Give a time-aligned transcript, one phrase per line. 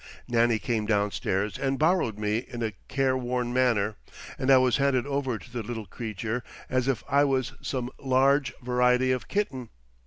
[0.27, 3.97] Nannie came downstairs and borrowed me in a careworn manner;
[4.39, 8.51] and I was handed over to the little creature as if I was some large
[8.63, 9.69] variety of kitten.